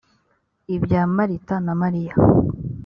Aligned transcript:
ibya 0.75 1.01
marita 1.15 1.55
na 1.65 1.73
mariya 1.81 2.13